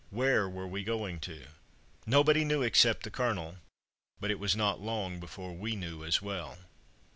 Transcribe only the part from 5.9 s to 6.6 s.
as well.